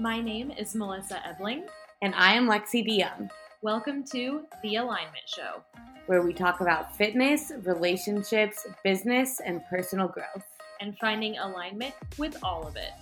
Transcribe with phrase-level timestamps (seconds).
[0.00, 1.64] My name is Melissa Ebling.
[2.00, 3.28] And I am Lexi DeYoung,
[3.60, 5.62] Welcome to The Alignment Show.
[6.06, 10.46] where we talk about fitness, relationships, business, and personal growth.
[10.80, 12.92] and finding alignment with all of it.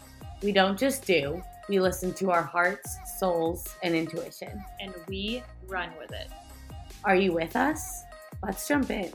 [0.42, 4.60] We don't just do, we listen to our hearts, souls, and intuition.
[4.80, 6.26] And we run with it.
[7.04, 8.03] Are you with us?
[8.42, 9.12] Let's jump in.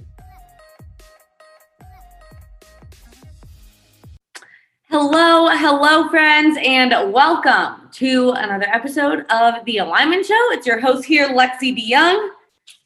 [4.95, 10.51] Hello, hello, friends, and welcome to another episode of The Alignment Show.
[10.51, 12.29] It's your host here, Lexi DeYoung.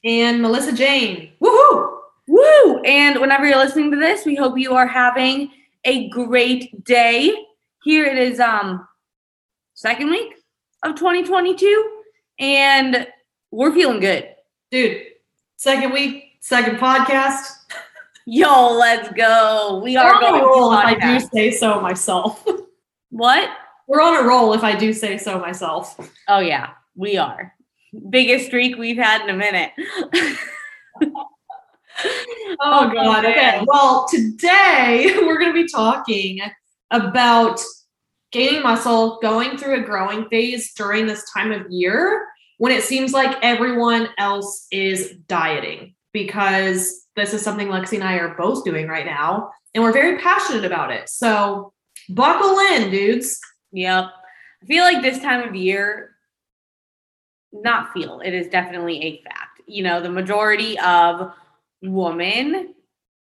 [0.05, 1.33] and Melissa Jane.
[1.43, 1.97] Woohoo!
[2.29, 2.79] Woo!
[2.85, 5.51] And whenever you're listening to this, we hope you are having
[5.83, 7.35] a great day.
[7.83, 8.87] Here it is um
[9.73, 10.33] second week
[10.83, 12.01] of 2022
[12.39, 13.05] and
[13.51, 14.29] we're feeling good.
[14.71, 15.01] Dude,
[15.57, 17.56] second week, second podcast.
[18.29, 19.79] Yo, let's go.
[19.81, 22.45] We are on going a roll if I do say so myself.
[23.09, 23.49] What?
[23.87, 25.97] We're on a roll if I do say so myself.
[26.27, 27.53] Oh yeah, we are.
[28.09, 29.71] Biggest streak we've had in a minute.
[31.99, 33.25] Oh, oh god.
[33.25, 33.63] Okay.
[33.65, 36.41] Well, today we're going to be talking
[36.91, 37.59] about
[38.31, 42.27] gaining muscle, going through a growing phase during this time of year
[42.59, 48.13] when it seems like everyone else is dieting because this is something Lexi and I
[48.15, 51.09] are both doing right now and we're very passionate about it.
[51.09, 51.73] So,
[52.09, 53.39] buckle in, dudes.
[53.73, 54.05] Yep.
[54.63, 56.15] I feel like this time of year,
[57.51, 59.61] not feel, it is definitely a fact.
[59.65, 61.33] You know, the majority of
[61.81, 62.73] women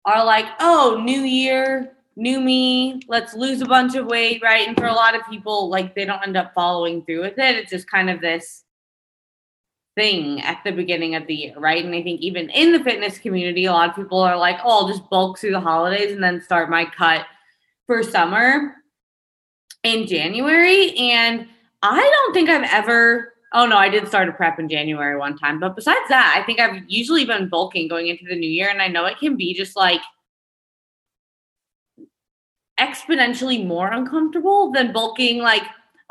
[0.05, 4.69] are like, oh, new year, new me, let's lose a bunch of weight, right?
[4.69, 7.56] And for a lot of people, like they don't end up following through with it.
[7.56, 8.64] It's just kind of this
[9.96, 11.84] thing at the beginning of the year, right?
[11.84, 14.83] And I think even in the fitness community, a lot of people are like, oh,
[14.83, 17.27] I'll just bulk through the holidays and then start my cut
[17.86, 18.74] for summer
[19.83, 20.96] in January.
[20.96, 21.48] And
[21.83, 25.36] I don't think I've ever, oh no, I did start a prep in January one
[25.36, 25.58] time.
[25.58, 28.68] But besides that, I think I've usually been bulking going into the new year.
[28.68, 30.01] And I know it can be just like
[32.78, 35.62] exponentially more uncomfortable than bulking like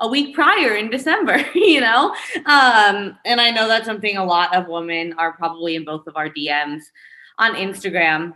[0.02, 2.16] a week prior in December, you know?
[2.46, 6.16] Um, and I know that's something a lot of women are probably in both of
[6.16, 6.84] our DMs
[7.38, 8.34] on Instagram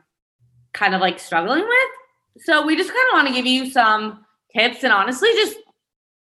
[0.73, 2.43] kind of like struggling with.
[2.45, 4.25] So we just kind of want to give you some
[4.55, 5.57] tips and honestly just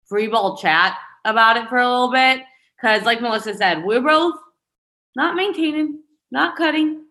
[0.05, 2.41] free ball chat about it for a little bit.
[2.79, 4.35] Cause like Melissa said, we're both
[5.15, 7.05] not maintaining, not cutting.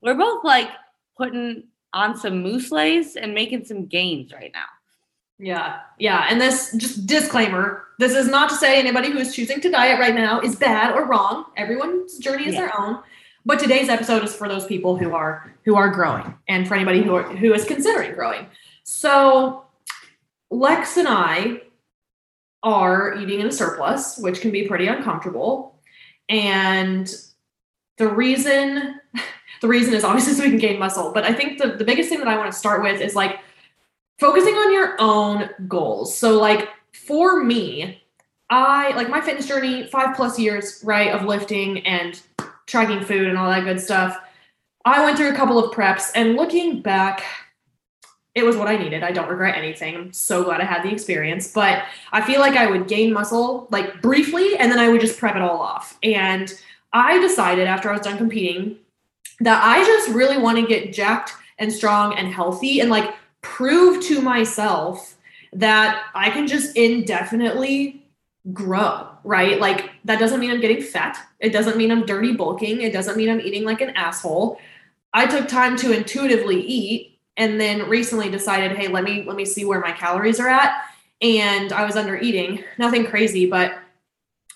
[0.00, 0.70] We're both like
[1.16, 4.66] putting on some moose lays and making some gains right now.
[5.38, 6.26] Yeah, yeah.
[6.30, 9.98] And this just disclaimer this is not to say anybody who is choosing to diet
[9.98, 11.46] right now is bad or wrong.
[11.56, 12.62] Everyone's journey is Yeah.
[12.62, 13.02] their own.
[13.46, 17.02] But today's episode is for those people who are who are growing and for anybody
[17.02, 18.46] who are, who is considering growing.
[18.84, 19.64] So
[20.50, 21.62] Lex and I
[22.62, 25.78] are eating in a surplus, which can be pretty uncomfortable.
[26.28, 27.12] And
[27.98, 29.00] the reason
[29.62, 31.12] the reason is obviously so we can gain muscle.
[31.12, 33.38] But I think the, the biggest thing that I want to start with is like
[34.18, 36.16] focusing on your own goals.
[36.16, 38.02] So like for me,
[38.48, 42.20] I like my fitness journey, five plus years, right, of lifting and
[42.66, 44.16] tracking food and all that good stuff.
[44.84, 47.24] I went through a couple of preps and looking back,
[48.36, 49.02] it was what I needed.
[49.02, 49.96] I don't regret anything.
[49.96, 53.66] I'm so glad I had the experience, but I feel like I would gain muscle
[53.70, 55.98] like briefly and then I would just prep it all off.
[56.02, 56.52] And
[56.92, 58.76] I decided after I was done competing
[59.40, 63.14] that I just really want to get jacked and strong and healthy and like
[63.46, 65.14] prove to myself
[65.52, 68.04] that I can just indefinitely
[68.52, 69.60] grow, right?
[69.60, 71.18] Like that doesn't mean I'm getting fat.
[71.40, 72.82] It doesn't mean I'm dirty bulking.
[72.82, 74.58] It doesn't mean I'm eating like an asshole.
[75.14, 79.44] I took time to intuitively eat and then recently decided, "Hey, let me let me
[79.44, 80.84] see where my calories are at."
[81.22, 83.78] And I was under eating, nothing crazy, but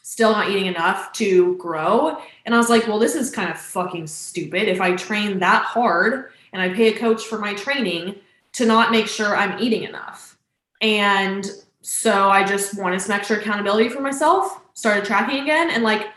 [0.02, 2.18] still not eating enough to grow.
[2.44, 5.62] And I was like, "Well, this is kind of fucking stupid if I train that
[5.62, 8.16] hard and I pay a coach for my training
[8.54, 10.38] to not make sure I'm eating enough."
[10.80, 11.46] And
[11.82, 16.08] so I just wanted some extra accountability for myself, started tracking again, and like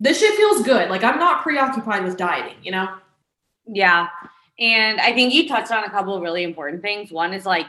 [0.00, 0.90] this shit feels good.
[0.90, 2.88] Like I'm not preoccupied with dieting, you know?
[3.66, 4.08] Yeah.
[4.58, 7.10] And I think you touched on a couple of really important things.
[7.10, 7.66] One is like,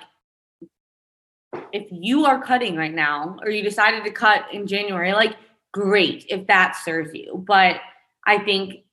[1.71, 5.35] if you are cutting right now or you decided to cut in January, like,
[5.71, 7.43] great if that serves you.
[7.47, 7.81] But
[8.25, 8.83] I think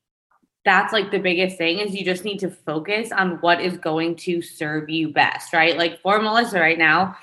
[0.66, 4.16] that's like the biggest thing is you just need to focus on what is going
[4.16, 5.78] to serve you best, right?
[5.78, 7.16] Like for Melissa right now,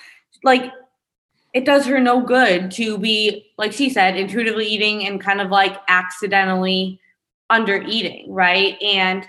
[0.43, 0.71] like
[1.53, 5.51] it does her no good to be, like she said, intuitively eating and kind of
[5.51, 6.99] like accidentally
[7.49, 8.81] under eating, right?
[8.81, 9.25] And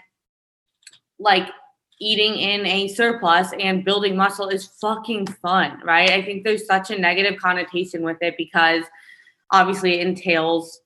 [1.19, 1.51] like
[2.01, 6.11] eating in a surplus and building muscle is fucking fun, right?
[6.11, 8.85] I think there's such a negative connotation with it because
[9.51, 10.81] obviously it entails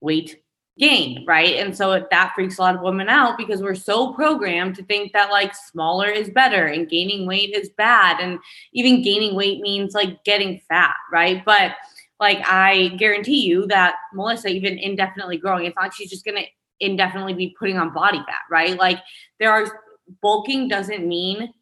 [0.00, 0.39] weight
[0.80, 1.56] gain, right?
[1.56, 5.12] And so that freaks a lot of women out because we're so programmed to think
[5.12, 8.18] that like smaller is better and gaining weight is bad.
[8.18, 8.38] And
[8.72, 11.44] even gaining weight means like getting fat, right?
[11.44, 11.74] But
[12.18, 16.44] like I guarantee you that Melissa, even indefinitely growing, it's not she's just gonna
[16.80, 18.78] indefinitely be putting on body fat, right?
[18.78, 19.00] Like
[19.38, 19.82] there are
[20.22, 21.52] bulking doesn't mean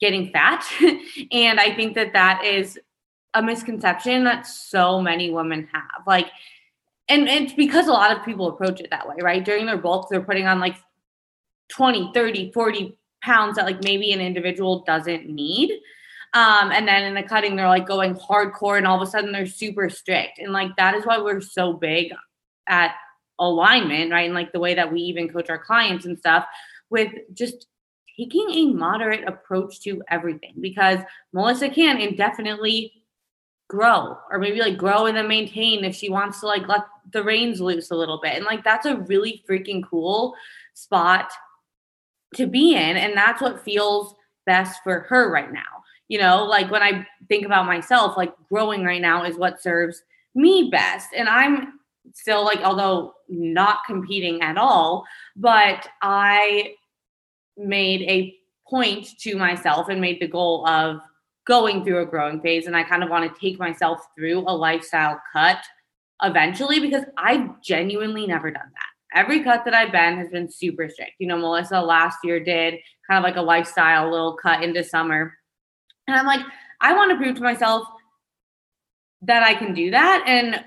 [0.00, 0.64] getting fat.
[1.32, 2.80] and I think that that is
[3.34, 6.04] a misconception that so many women have.
[6.04, 6.26] Like,
[7.10, 9.44] and it's because a lot of people approach it that way, right?
[9.44, 10.76] During their bulk, they're putting on like
[11.68, 15.72] 20, 30, 40 pounds that like maybe an individual doesn't need.
[16.32, 19.32] Um, and then in the cutting, they're like going hardcore and all of a sudden
[19.32, 20.38] they're super strict.
[20.38, 22.12] And like that is why we're so big
[22.68, 22.94] at
[23.40, 24.26] alignment, right?
[24.26, 26.46] And like the way that we even coach our clients and stuff
[26.88, 27.66] with just
[28.16, 31.00] taking a moderate approach to everything because
[31.32, 32.92] Melissa can indefinitely
[33.70, 36.82] grow or maybe like grow and then maintain if she wants to like let
[37.12, 38.34] the reins loose a little bit.
[38.34, 40.34] And like that's a really freaking cool
[40.74, 41.30] spot
[42.34, 42.96] to be in.
[42.96, 45.60] And that's what feels best for her right now.
[46.08, 50.02] You know, like when I think about myself, like growing right now is what serves
[50.34, 51.10] me best.
[51.16, 51.78] And I'm
[52.12, 55.04] still like, although not competing at all,
[55.36, 56.74] but I
[57.56, 58.34] made a
[58.68, 61.00] point to myself and made the goal of
[61.46, 62.66] going through a growing phase.
[62.66, 65.58] And I kind of want to take myself through a lifestyle cut
[66.22, 69.18] eventually because I've genuinely never done that.
[69.18, 71.12] Every cut that I've been has been super strict.
[71.18, 72.74] You know, Melissa last year did
[73.08, 75.34] kind of like a lifestyle little cut into summer.
[76.06, 76.44] And I'm like,
[76.80, 77.86] I want to prove to myself
[79.22, 80.24] that I can do that.
[80.26, 80.64] And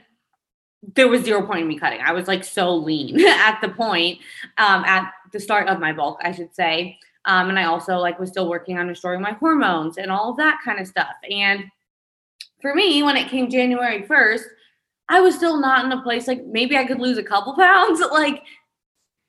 [0.96, 2.02] there was zero point in me cutting.
[2.02, 4.20] I was like so lean at the point,
[4.58, 7.00] um, at the start of my bulk, I should say.
[7.26, 10.38] Um, and I also like was still working on restoring my hormones and all of
[10.38, 11.14] that kind of stuff.
[11.30, 11.66] And
[12.62, 14.44] for me, when it came January 1st,
[15.10, 18.02] I was still not in a place like maybe I could lose a couple pounds.
[18.12, 18.44] Like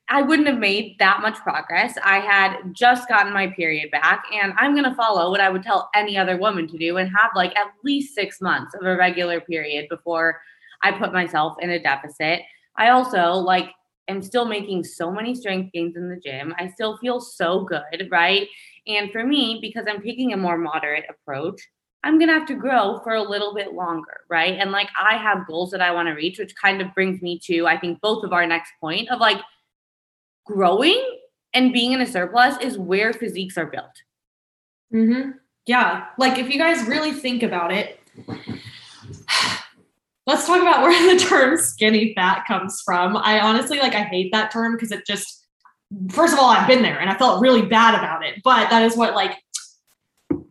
[0.07, 1.97] I wouldn't have made that much progress.
[2.03, 5.63] I had just gotten my period back, and I'm going to follow what I would
[5.63, 8.95] tell any other woman to do and have like at least six months of a
[8.95, 10.39] regular period before
[10.83, 12.41] I put myself in a deficit.
[12.77, 13.71] I also like
[14.07, 16.53] am still making so many strength gains in the gym.
[16.57, 18.47] I still feel so good, right?
[18.87, 21.61] And for me, because I'm taking a more moderate approach,
[22.03, 24.59] I'm going to have to grow for a little bit longer, right?
[24.59, 27.39] And like I have goals that I want to reach, which kind of brings me
[27.45, 29.41] to, I think, both of our next point of like
[30.45, 31.03] growing
[31.55, 34.03] and being in a surplus is where physiques are built.
[34.93, 35.31] Mm-hmm.
[35.65, 36.05] Yeah.
[36.19, 37.99] Like if you guys really think about it,
[40.27, 43.17] let's talk about where the term skinny fat comes from.
[43.17, 45.45] I honestly like I hate that term because it just
[46.09, 48.41] first of all I've been there and I felt really bad about it.
[48.43, 49.41] But that is what like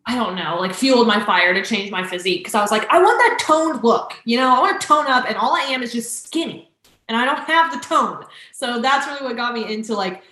[0.07, 2.87] I don't know, like fueled my fire to change my physique because I was like
[2.91, 4.15] I want that toned look.
[4.25, 6.71] You know, I want to tone up and all I am is just skinny
[7.09, 8.25] and I don't have the tone.
[8.53, 10.23] So that's really what got me into like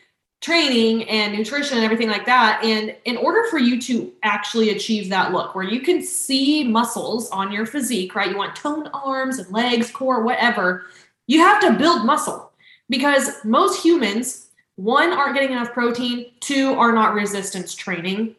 [0.43, 2.62] training and nutrition and everything like that.
[2.65, 7.31] And in order for you to actually achieve that look where you can see muscles
[7.31, 8.31] on your physique, right?
[8.31, 10.87] You want toned arms and legs, core, whatever,
[11.29, 12.53] you have to build muscle
[12.91, 18.35] because most humans, one, aren't getting enough protein, two, are not resistance training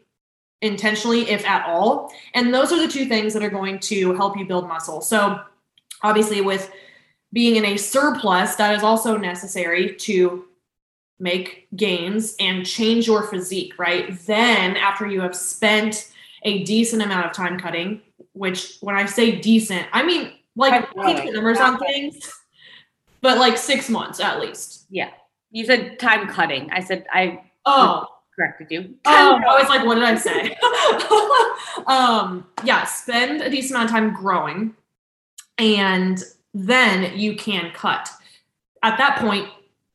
[0.62, 2.14] intentionally, if at all.
[2.34, 5.02] And those are the two things that are going to help you build muscle.
[5.02, 5.40] So,
[6.02, 6.70] obviously, with
[7.32, 10.46] being in a surplus, that is also necessary to
[11.20, 14.18] make gains and change your physique, right?
[14.26, 16.12] Then, after you have spent
[16.44, 18.02] a decent amount of time cutting,
[18.34, 22.32] which when I say decent, I mean like numbers on things,
[23.22, 24.86] but like six months at least.
[24.90, 25.12] Yeah.
[25.52, 26.70] You said time cutting.
[26.72, 28.96] I said I oh corrected you.
[29.06, 30.58] Oh, I was like, what did I say?
[31.88, 34.76] um, yeah, spend a decent amount of time growing,
[35.58, 38.10] and then you can cut.
[38.82, 39.48] At that point,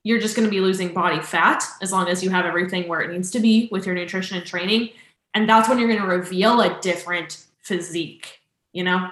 [0.04, 3.00] you're just going to be losing body fat as long as you have everything where
[3.00, 4.90] it needs to be with your nutrition and training.
[5.34, 8.40] And that's when you're going to reveal a different physique,
[8.72, 9.10] you know?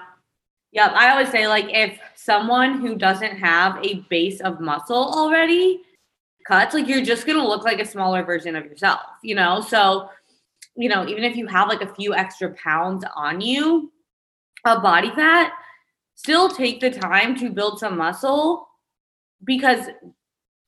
[0.71, 5.81] Yeah, I always say, like, if someone who doesn't have a base of muscle already
[6.45, 9.61] cuts, like, you're just going to look like a smaller version of yourself, you know?
[9.61, 10.09] So,
[10.75, 13.91] you know, even if you have like a few extra pounds on you
[14.65, 15.51] of body fat,
[16.15, 18.67] still take the time to build some muscle
[19.43, 19.87] because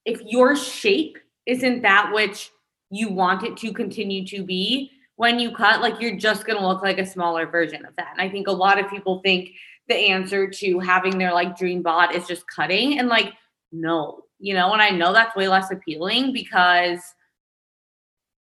[0.09, 2.51] if your shape isn't that which
[2.89, 6.67] you want it to continue to be when you cut like you're just going to
[6.67, 9.51] look like a smaller version of that and i think a lot of people think
[9.87, 13.33] the answer to having their like dream bod is just cutting and like
[13.71, 16.99] no you know and i know that's way less appealing because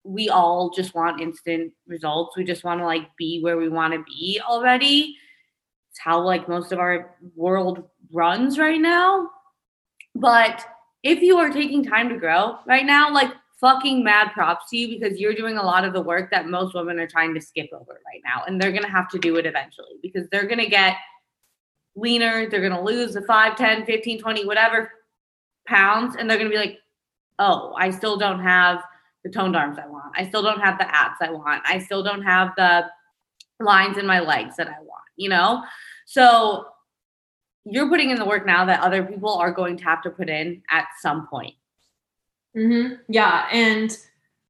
[0.03, 2.35] we all just want instant results.
[2.35, 5.15] We just want to like be where we want to be already.
[5.91, 9.29] It's how like most of our world runs right now.
[10.15, 10.65] But
[11.03, 14.87] if you are taking time to grow right now, like fucking mad props to you
[14.87, 17.69] because you're doing a lot of the work that most women are trying to skip
[17.73, 18.43] over right now.
[18.45, 20.97] And they're going to have to do it eventually because they're going to get
[21.95, 22.49] leaner.
[22.49, 24.91] They're going to lose the 5, 10, 15, 20, whatever
[25.65, 26.15] pounds.
[26.17, 26.79] And they're going to be like,
[27.39, 28.83] oh, I still don't have
[29.23, 30.13] the toned arms I want.
[30.17, 31.63] I still don't have the abs I want.
[31.65, 32.85] I still don't have the
[33.61, 35.63] lines in my legs that I want, you know?
[36.05, 36.65] So
[37.65, 40.29] you're putting in the work now that other people are going to have to put
[40.29, 41.55] in at some point.
[42.55, 42.95] Mm-hmm.
[43.09, 43.47] Yeah.
[43.51, 43.97] And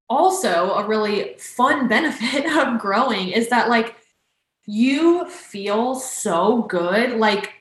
[0.10, 3.96] also, a really fun benefit of growing is that, like,
[4.66, 7.54] you feel so good, like,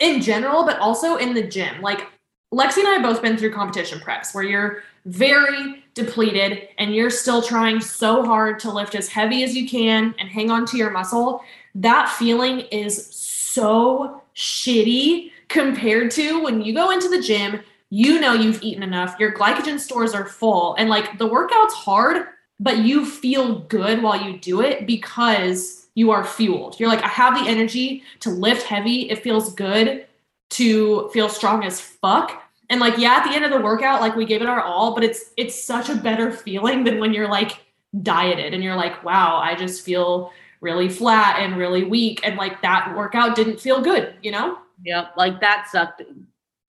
[0.00, 1.80] in general, but also in the gym.
[1.80, 2.08] Like,
[2.52, 7.10] Lexi and I have both been through competition preps where you're very depleted and you're
[7.10, 10.76] still trying so hard to lift as heavy as you can and hang on to
[10.76, 11.42] your muscle.
[11.74, 17.60] That feeling is so shitty compared to when you go into the gym,
[17.90, 22.26] you know you've eaten enough, your glycogen stores are full, and like the workout's hard,
[22.58, 26.80] but you feel good while you do it because you are fueled.
[26.80, 29.10] You're like, I have the energy to lift heavy.
[29.10, 30.06] It feels good
[30.50, 32.42] to feel strong as fuck.
[32.70, 34.94] And like, yeah, at the end of the workout, like we gave it our all,
[34.94, 37.58] but it's it's such a better feeling than when you're like
[38.00, 40.32] dieted and you're like, wow, I just feel
[40.62, 42.20] really flat and really weak.
[42.24, 44.58] And like that workout didn't feel good, you know?
[44.84, 45.14] Yep.
[45.18, 46.02] Like that sucked.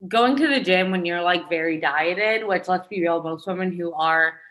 [0.09, 3.71] Going to the gym when you're like very dieted, which let's be real, most women
[3.71, 4.41] who are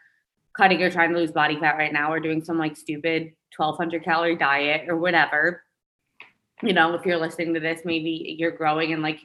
[0.56, 4.02] cutting or trying to lose body fat right now are doing some like stupid 1200
[4.02, 5.62] calorie diet or whatever.
[6.62, 9.20] You know, if you're listening to this, maybe you're growing and like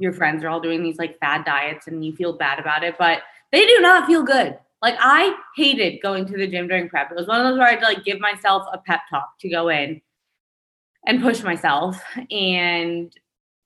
[0.00, 2.96] your friends are all doing these like fad diets and you feel bad about it,
[2.98, 3.22] but
[3.52, 4.58] they do not feel good.
[4.80, 7.10] Like I hated going to the gym during prep.
[7.10, 9.38] It was one of those where I had to like give myself a pep talk
[9.40, 10.00] to go in
[11.06, 12.00] and push myself.
[12.30, 13.12] And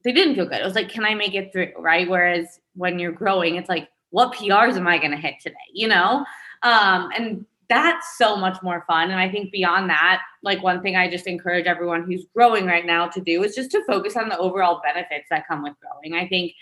[0.05, 0.61] they didn't feel good.
[0.61, 1.73] It was like, can I make it through?
[1.79, 2.09] Right.
[2.09, 5.57] Whereas when you're growing, it's like, what PRs am I going to hit today?
[5.73, 6.25] You know?
[6.63, 9.11] Um, and that's so much more fun.
[9.11, 12.85] And I think beyond that, like one thing I just encourage everyone who's growing right
[12.85, 16.15] now to do is just to focus on the overall benefits that come with growing.
[16.15, 16.53] I think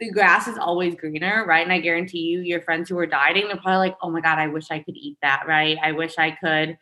[0.00, 1.62] the grass is always greener, right?
[1.62, 4.38] And I guarantee you, your friends who are dieting, they're probably like, oh my God,
[4.38, 5.76] I wish I could eat that, right?
[5.82, 6.78] I wish I could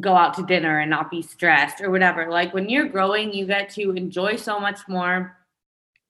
[0.00, 2.28] go out to dinner and not be stressed or whatever.
[2.30, 5.36] Like when you're growing, you get to enjoy so much more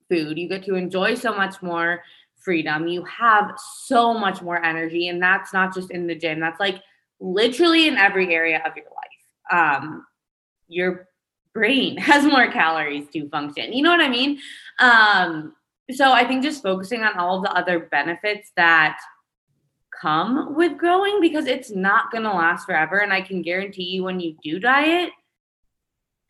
[0.09, 2.03] food, you get to enjoy so much more
[2.37, 2.89] freedom.
[2.89, 3.53] You have
[3.85, 6.83] so much more energy, and that's not just in the gym, that's like
[7.21, 9.79] literally in every area of your life.
[9.83, 10.07] Um,
[10.69, 11.09] your
[11.55, 13.73] brain has more calories to function.
[13.73, 14.39] You know what I mean?
[14.79, 15.55] Um,
[15.91, 18.99] so I think just focusing on all the other benefits that
[20.01, 22.99] come with growing because it's not going to last forever.
[22.99, 25.11] And I can guarantee you when you do diet,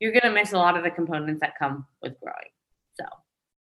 [0.00, 2.50] you're going to miss a lot of the components that come with growing.
[2.98, 3.04] So,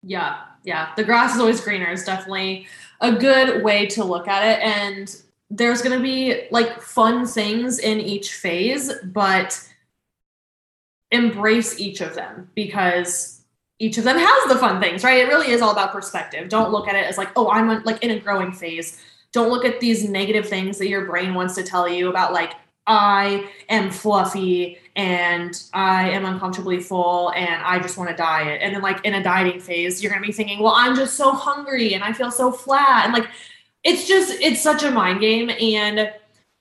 [0.03, 0.93] yeah, yeah.
[0.95, 2.67] The grass is always greener is definitely
[3.01, 4.63] a good way to look at it.
[4.63, 5.15] And
[5.49, 9.59] there's going to be like fun things in each phase, but
[11.11, 13.41] embrace each of them because
[13.79, 15.19] each of them has the fun things, right?
[15.19, 16.49] It really is all about perspective.
[16.49, 19.01] Don't look at it as like, oh, I'm like in a growing phase.
[19.31, 22.53] Don't look at these negative things that your brain wants to tell you about like
[22.87, 28.61] I am fluffy and I am uncomfortably full and I just want to diet.
[28.61, 31.15] And then like in a dieting phase, you're going to be thinking, well, I'm just
[31.15, 33.05] so hungry and I feel so flat.
[33.05, 33.29] And like
[33.83, 36.11] it's just it's such a mind game and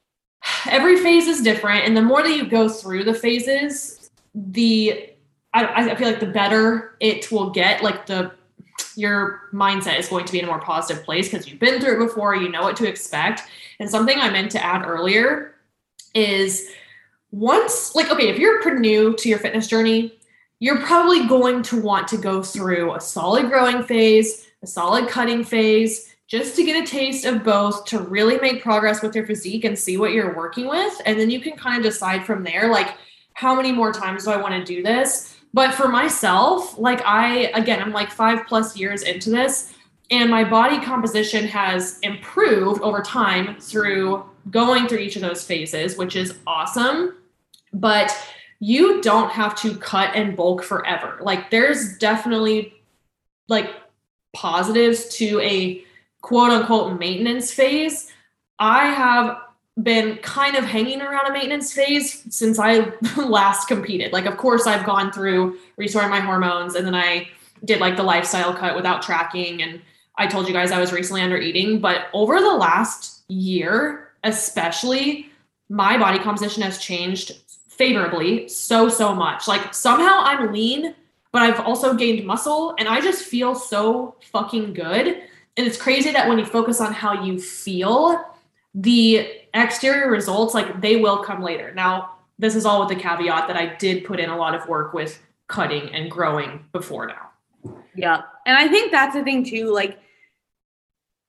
[0.70, 5.10] every phase is different and the more that you go through the phases the
[5.54, 8.32] I, I feel like the better it will get, like the
[8.96, 12.02] your mindset is going to be in a more positive place because you've been through
[12.02, 13.42] it before, you know what to expect.
[13.80, 15.54] And something I meant to add earlier
[16.14, 16.68] is
[17.30, 20.18] once, like, okay, if you're pretty new to your fitness journey,
[20.60, 25.44] you're probably going to want to go through a solid growing phase, a solid cutting
[25.44, 29.64] phase, just to get a taste of both to really make progress with your physique
[29.64, 31.00] and see what you're working with.
[31.06, 32.96] And then you can kind of decide from there, like,
[33.38, 35.36] how many more times do I want to do this?
[35.54, 39.74] But for myself, like I, again, I'm like five plus years into this,
[40.10, 45.96] and my body composition has improved over time through going through each of those phases,
[45.96, 47.14] which is awesome.
[47.72, 48.12] But
[48.58, 51.18] you don't have to cut and bulk forever.
[51.20, 52.74] Like there's definitely
[53.46, 53.70] like
[54.34, 55.84] positives to a
[56.22, 58.12] quote unquote maintenance phase.
[58.58, 59.38] I have
[59.82, 64.12] been kind of hanging around a maintenance phase since I last competed.
[64.12, 67.28] Like, of course, I've gone through restoring my hormones and then I
[67.64, 69.80] did like the lifestyle cut without tracking and
[70.16, 75.30] I told you guys I was recently under eating, but over the last year, especially,
[75.68, 79.46] my body composition has changed favorably so, so much.
[79.46, 80.94] Like somehow I'm lean,
[81.30, 85.06] but I've also gained muscle and I just feel so fucking good.
[85.56, 88.24] And it's crazy that when you focus on how you feel,
[88.80, 91.72] the exterior results, like they will come later.
[91.74, 94.68] Now, this is all with the caveat that I did put in a lot of
[94.68, 97.30] work with cutting and growing before now.
[97.96, 98.22] Yeah.
[98.46, 99.72] And I think that's the thing too.
[99.72, 99.98] Like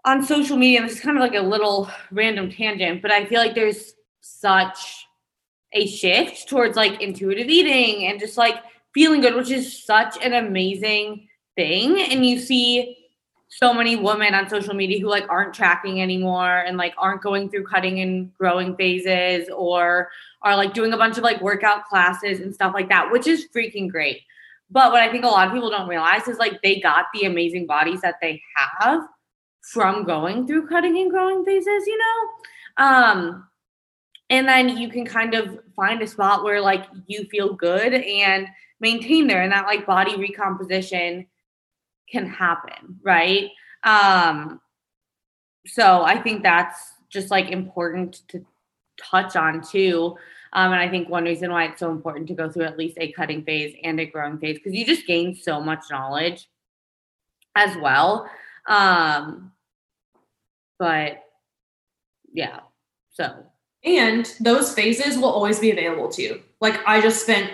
[0.05, 3.39] on social media, this is kind of like a little random tangent, but I feel
[3.39, 5.07] like there's such
[5.73, 8.57] a shift towards like intuitive eating and just like
[8.93, 11.99] feeling good, which is such an amazing thing.
[11.99, 12.98] And you see
[13.49, 17.49] so many women on social media who like aren't tracking anymore and like aren't going
[17.49, 20.09] through cutting and growing phases or
[20.43, 23.47] are like doing a bunch of like workout classes and stuff like that, which is
[23.53, 24.21] freaking great.
[24.69, 27.25] But what I think a lot of people don't realize is like they got the
[27.25, 29.01] amazing bodies that they have
[29.61, 32.85] from going through cutting and growing phases, you know?
[32.85, 33.47] Um,
[34.29, 38.47] and then you can kind of find a spot where like you feel good and
[38.79, 41.25] maintain there and that like body recomposition
[42.11, 43.49] can happen, right?
[43.83, 44.59] Um,
[45.65, 48.45] so I think that's just like important to
[48.99, 50.15] touch on too.
[50.53, 52.97] Um, and I think one reason why it's so important to go through at least
[52.99, 56.49] a cutting phase and a growing phase because you just gain so much knowledge
[57.55, 58.29] as well.
[58.67, 59.51] Um,
[60.79, 61.23] but
[62.33, 62.61] yeah,
[63.11, 63.45] so.
[63.83, 66.41] And those phases will always be available to you.
[66.59, 67.51] Like I just spent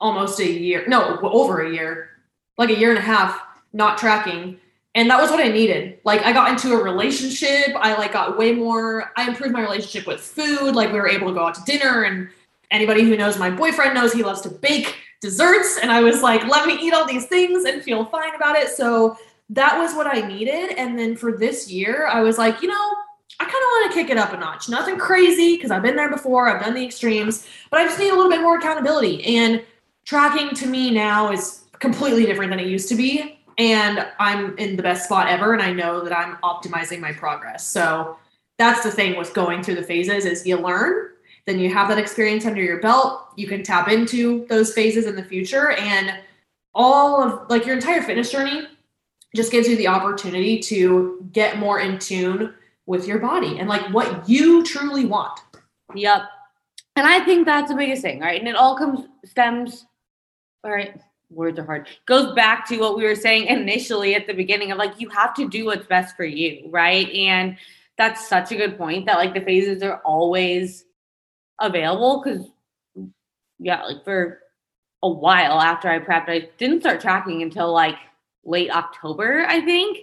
[0.00, 2.10] almost a year, no, over a year,
[2.56, 3.40] like a year and a half
[3.72, 4.58] not tracking.
[4.94, 5.98] And that was what i needed.
[6.04, 7.74] Like i got into a relationship.
[7.76, 10.74] I like got way more i improved my relationship with food.
[10.74, 12.28] Like we were able to go out to dinner and
[12.70, 15.78] anybody who knows my boyfriend knows he loves to bake desserts.
[15.80, 18.70] And i was like let me eat all these things and feel fine about it.
[18.70, 19.16] So
[19.50, 20.72] that was what i needed.
[20.76, 22.94] And then for this year i was like you know
[23.38, 24.68] i kind of want to kick it up a notch.
[24.68, 26.48] Nothing crazy because i've been there before.
[26.48, 29.36] I've done the extremes but i just need a little bit more accountability.
[29.36, 29.62] And
[30.04, 34.74] tracking to me now is completely different than it used to be and I'm in
[34.74, 37.66] the best spot ever and I know that I'm optimizing my progress.
[37.66, 38.16] So
[38.56, 41.10] that's the thing with going through the phases is you learn,
[41.44, 45.14] then you have that experience under your belt, you can tap into those phases in
[45.14, 46.14] the future and
[46.74, 48.66] all of like your entire fitness journey
[49.36, 52.54] just gives you the opportunity to get more in tune
[52.86, 55.38] with your body and like what you truly want.
[55.94, 56.22] Yep.
[56.96, 58.40] And I think that's the biggest thing, right?
[58.40, 59.84] And it all comes stems
[60.64, 60.98] all right
[61.30, 61.88] words are hard.
[62.06, 65.34] Goes back to what we were saying initially at the beginning of like you have
[65.34, 67.08] to do what's best for you right?
[67.10, 67.56] And
[67.96, 70.84] that's such a good point that like the phases are always
[71.60, 72.46] available because
[73.58, 74.38] yeah like for
[75.02, 77.96] a while after i prepped i didn't start tracking until like
[78.44, 79.98] late october i think.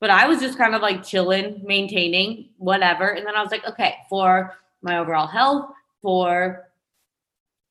[0.00, 3.08] But i was just kind of like chilling maintaining whatever.
[3.08, 5.70] And then i was like okay for my overall health
[6.02, 6.68] for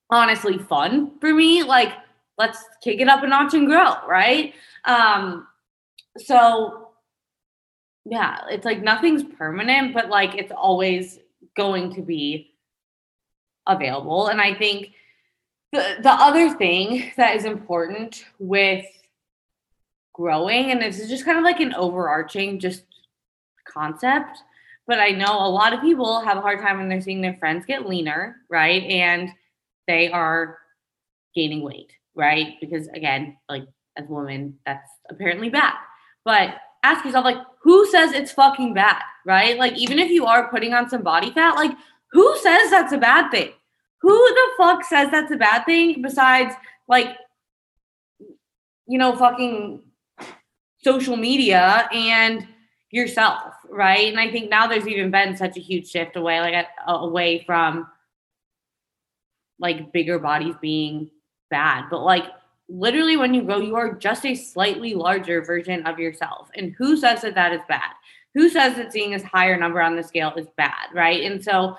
[0.10, 1.93] honestly fun for me like
[2.38, 4.54] let's kick it up a notch and grow, right?
[4.86, 5.48] Um,
[6.17, 6.89] so
[8.06, 11.19] yeah, it's like nothing's permanent, but like it's always
[11.56, 12.54] going to be
[13.67, 14.28] available.
[14.28, 14.91] And I think
[15.72, 18.86] the the other thing that is important with
[20.13, 22.84] growing, and this is just kind of like an overarching just
[23.65, 24.39] concept,
[24.86, 27.36] but I know a lot of people have a hard time when they're seeing their
[27.36, 28.84] friends get leaner, right?
[28.84, 29.30] And
[29.88, 30.58] they are
[31.34, 32.56] gaining weight right?
[32.62, 33.63] Because again, like
[33.97, 35.73] as a woman, that's apparently bad.
[36.26, 39.58] But ask yourself, like, who says it's fucking bad, right?
[39.58, 41.71] Like, even if you are putting on some body fat, like,
[42.12, 43.52] who says that's a bad thing?
[44.02, 46.54] Who the fuck says that's a bad thing besides,
[46.88, 47.15] like,
[48.86, 49.82] you know, fucking
[50.84, 52.45] social media and
[52.91, 54.10] yourself, right?
[54.10, 57.88] And I think now there's even been such a huge shift away, like, away from
[59.60, 61.10] like bigger bodies being
[61.54, 62.26] bad, but like
[62.68, 66.50] literally when you grow, you are just a slightly larger version of yourself.
[66.56, 67.94] And who says that that is bad?
[68.34, 71.24] Who says that seeing a higher number on the scale is bad, right?
[71.24, 71.78] And so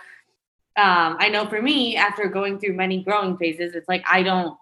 [0.76, 4.56] um, I know for me, after going through many growing phases, it's like I don't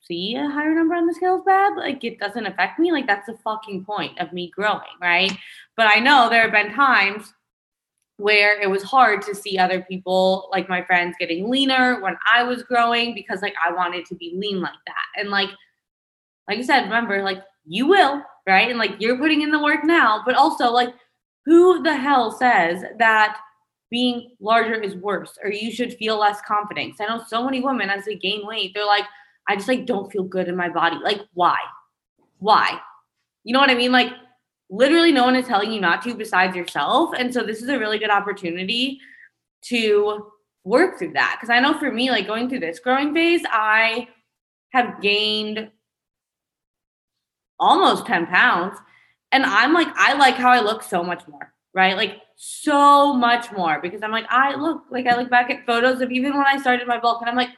[0.00, 1.76] see a higher number on the scale is bad.
[1.76, 2.90] Like it doesn't affect me.
[2.90, 5.32] Like that's the fucking point of me growing, right?
[5.76, 7.32] But I know there have been times
[8.18, 12.42] where it was hard to see other people like my friends getting leaner when I
[12.42, 15.20] was growing because like I wanted to be lean like that.
[15.20, 15.50] And like
[16.48, 18.68] like I said, remember like you will, right?
[18.68, 20.92] And like you're putting in the work now, but also like
[21.46, 23.38] who the hell says that
[23.90, 27.00] being larger is worse or you should feel less confidence?
[27.00, 29.04] I know so many women as they gain weight, they're like
[29.48, 30.96] I just like don't feel good in my body.
[31.02, 31.58] Like why?
[32.40, 32.80] Why?
[33.44, 33.92] You know what I mean?
[33.92, 34.12] Like
[34.70, 37.14] literally no one is telling you not to besides yourself.
[37.16, 39.00] And so this is a really good opportunity
[39.62, 40.30] to
[40.64, 41.36] work through that.
[41.36, 44.08] Because I know for me, like going through this growing phase, I
[44.72, 45.70] have gained
[47.58, 48.78] almost 10 pounds.
[49.32, 51.96] And I'm like, I like how I look so much more, right?
[51.96, 56.00] Like so much more because I'm like, I look like I look back at photos
[56.00, 57.50] of even when I started my bulk and I'm like,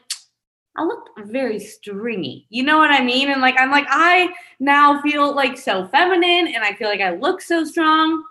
[0.76, 2.46] I looked very stringy.
[2.48, 3.30] You know what I mean?
[3.30, 7.16] And like, I'm like, I now feel like so feminine and I feel like I
[7.16, 8.22] look so strong.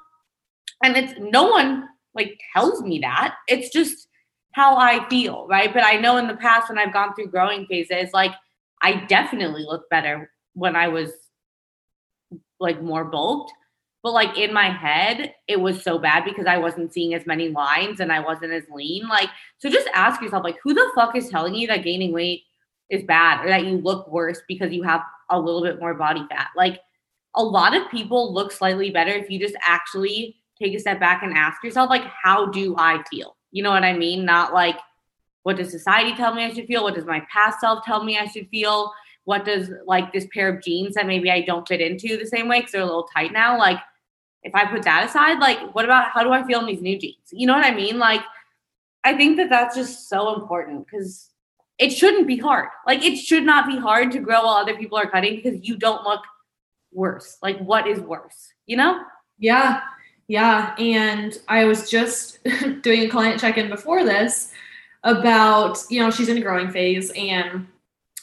[0.83, 3.35] And it's no one like tells me that.
[3.47, 4.07] It's just
[4.53, 5.73] how I feel, right?
[5.73, 8.31] But I know in the past when I've gone through growing phases, like
[8.81, 11.11] I definitely look better when I was
[12.59, 13.51] like more bulked.
[14.01, 17.49] But like in my head, it was so bad because I wasn't seeing as many
[17.49, 19.07] lines and I wasn't as lean.
[19.07, 22.43] Like, so just ask yourself, like, who the fuck is telling you that gaining weight
[22.89, 26.25] is bad or that you look worse because you have a little bit more body
[26.29, 26.47] fat?
[26.55, 26.79] Like,
[27.35, 31.21] a lot of people look slightly better if you just actually take a step back
[31.23, 33.35] and ask yourself, like, how do I feel?
[33.51, 34.25] You know what I mean?
[34.25, 34.77] Not like,
[35.43, 36.83] what does society tell me I should feel?
[36.83, 38.91] What does my past self tell me I should feel?
[39.25, 42.47] What does like this pair of jeans that maybe I don't fit into the same
[42.47, 43.57] way because they're a little tight now?
[43.57, 43.79] Like,
[44.43, 46.97] if I put that aside, like, what about how do I feel in these new
[46.97, 47.17] jeans?
[47.31, 47.99] You know what I mean?
[47.99, 48.21] Like,
[49.03, 51.29] I think that that's just so important because
[51.77, 52.69] it shouldn't be hard.
[52.85, 55.77] Like, it should not be hard to grow while other people are cutting because you
[55.77, 56.21] don't look
[56.91, 57.37] worse.
[57.41, 58.53] Like, what is worse?
[58.65, 59.01] You know?
[59.37, 59.81] Yeah.
[60.27, 60.75] Yeah.
[60.77, 62.39] And I was just
[62.81, 64.51] doing a client check in before this
[65.03, 67.67] about, you know, she's in a growing phase and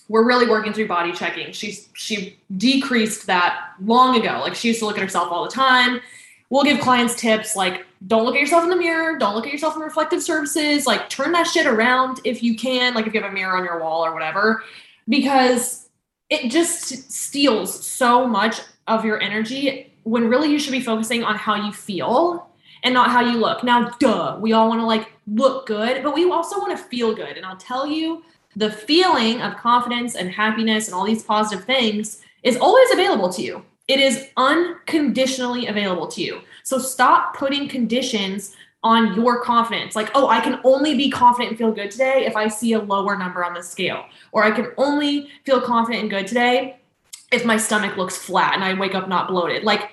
[0.09, 1.53] we're really working through body checking.
[1.53, 4.41] She's she decreased that long ago.
[4.41, 6.01] Like she used to look at herself all the time.
[6.49, 9.53] We'll give clients tips like don't look at yourself in the mirror, don't look at
[9.53, 13.21] yourself in reflective surfaces, like turn that shit around if you can, like if you
[13.21, 14.63] have a mirror on your wall or whatever,
[15.09, 15.89] because
[16.29, 21.35] it just steals so much of your energy when really you should be focusing on
[21.37, 22.49] how you feel
[22.85, 23.65] and not how you look.
[23.65, 27.15] Now, duh, we all want to like look good, but we also want to feel
[27.15, 27.37] good.
[27.37, 28.23] And I'll tell you,
[28.57, 33.43] the feeling of confidence and happiness and all these positive things is always available to
[33.43, 33.65] you.
[33.87, 36.41] It is unconditionally available to you.
[36.65, 39.95] So stop putting conditions on your confidence.
[39.95, 42.79] Like, oh, I can only be confident and feel good today if I see a
[42.79, 44.07] lower number on the scale.
[44.33, 46.79] Or I can only feel confident and good today
[47.33, 49.65] if my stomach looks flat and I wake up not bloated.
[49.65, 49.91] Like,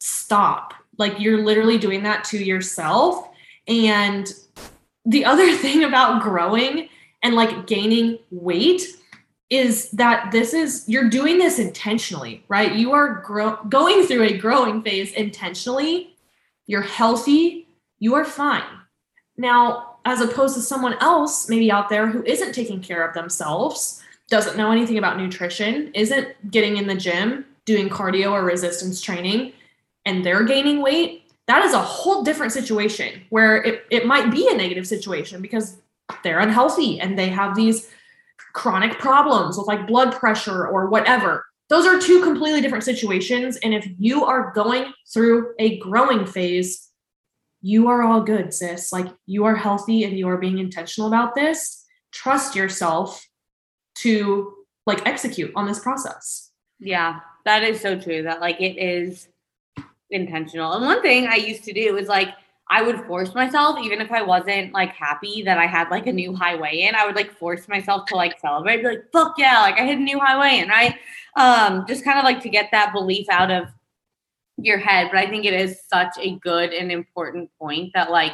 [0.00, 0.74] stop.
[0.96, 3.28] Like, you're literally doing that to yourself.
[3.68, 4.32] And
[5.04, 6.88] the other thing about growing
[7.26, 8.86] and like gaining weight
[9.50, 12.76] is that this is you're doing this intentionally, right?
[12.76, 16.14] You are grow, going through a growing phase intentionally.
[16.66, 17.66] You're healthy,
[17.98, 18.62] you are fine.
[19.36, 24.00] Now, as opposed to someone else maybe out there who isn't taking care of themselves,
[24.30, 29.52] doesn't know anything about nutrition, isn't getting in the gym, doing cardio or resistance training,
[30.04, 34.48] and they're gaining weight, that is a whole different situation where it, it might be
[34.48, 35.78] a negative situation because
[36.22, 37.90] they're unhealthy and they have these
[38.52, 41.44] chronic problems with like blood pressure or whatever.
[41.68, 43.56] Those are two completely different situations.
[43.56, 46.90] And if you are going through a growing phase,
[47.60, 48.92] you are all good, sis.
[48.92, 51.84] Like you are healthy and you are being intentional about this.
[52.12, 53.26] Trust yourself
[53.98, 54.54] to
[54.86, 56.50] like execute on this process.
[56.78, 58.22] Yeah, that is so true.
[58.22, 59.28] That like it is
[60.10, 60.72] intentional.
[60.72, 62.28] And one thing I used to do was like
[62.68, 66.12] I would force myself, even if I wasn't like happy that I had like a
[66.12, 69.34] new high weigh in, I would like force myself to like celebrate, be like, fuck
[69.38, 70.96] yeah, like I hit a new high weigh in, right?
[71.36, 73.68] Um, just kind of like to get that belief out of
[74.56, 75.10] your head.
[75.12, 78.32] But I think it is such a good and important point that like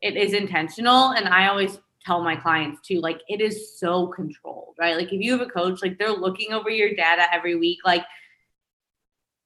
[0.00, 1.10] it is intentional.
[1.10, 4.96] And I always tell my clients too, like it is so controlled, right?
[4.96, 8.04] Like if you have a coach, like they're looking over your data every week, like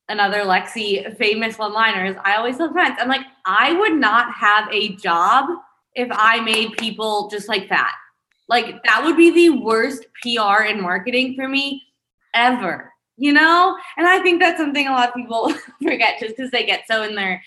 [0.09, 4.69] another Lexi famous one liners, I always tell friends, I'm like, I would not have
[4.71, 5.49] a job
[5.95, 7.93] if I made people just like fat.
[8.49, 11.83] Like that would be the worst PR and marketing for me
[12.35, 13.77] ever, you know?
[13.97, 17.03] And I think that's something a lot of people forget just because they get so
[17.03, 17.43] in their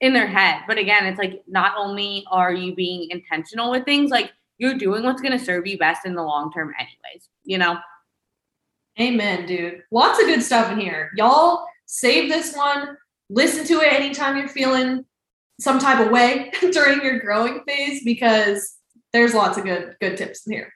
[0.00, 0.62] in their head.
[0.66, 5.04] But again, it's like not only are you being intentional with things, like you're doing
[5.04, 7.78] what's gonna serve you best in the long term anyways, you know?
[9.00, 9.82] Amen, dude.
[9.90, 11.10] Lots of good stuff in here.
[11.16, 12.96] Y'all save this one,
[13.28, 15.04] listen to it anytime you're feeling
[15.60, 18.78] some type of way during your growing phase because
[19.12, 20.72] there's lots of good good tips in here.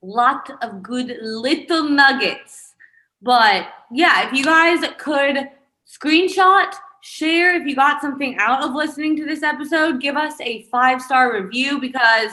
[0.00, 2.72] Lot of good little nuggets.
[3.20, 5.48] But yeah, if you guys could
[5.88, 10.62] screenshot, share if you got something out of listening to this episode, give us a
[10.70, 12.30] five star review because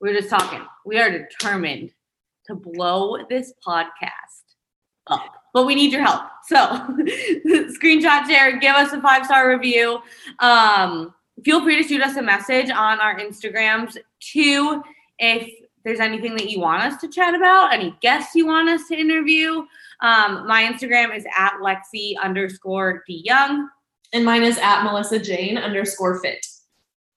[0.00, 0.62] we're just talking.
[0.86, 1.92] We are determined
[2.46, 4.54] to blow this podcast
[5.06, 5.39] up.
[5.52, 6.22] But we need your help.
[6.46, 6.56] So
[7.46, 10.00] screenshot share, give us a five star review.
[10.38, 14.82] Um, feel free to shoot us a message on our Instagrams too
[15.18, 15.50] if
[15.84, 18.94] there's anything that you want us to chat about, any guests you want us to
[18.98, 19.62] interview.
[20.00, 23.66] Um, my Instagram is at Lexi underscore DeYoung,
[24.12, 26.46] And mine is at Melissa Jane underscore fit.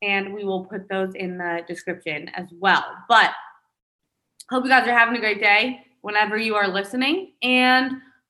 [0.02, 2.84] and we will put those in the description as well.
[3.08, 3.32] But
[4.50, 7.94] hope you guys are having a great day whenever you are listening, and